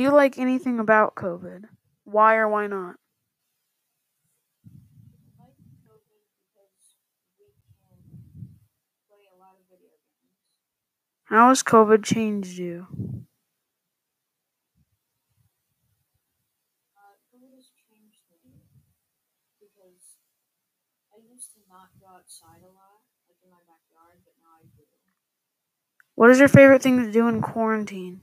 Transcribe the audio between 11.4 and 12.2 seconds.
has COVID